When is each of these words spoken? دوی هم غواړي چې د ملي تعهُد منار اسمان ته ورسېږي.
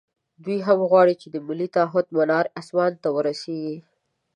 دوی 0.43 0.59
هم 0.67 0.79
غواړي 0.91 1.15
چې 1.21 1.27
د 1.31 1.35
ملي 1.47 1.67
تعهُد 1.75 2.05
منار 2.17 2.45
اسمان 2.59 2.91
ته 3.01 3.07
ورسېږي. 3.15 3.77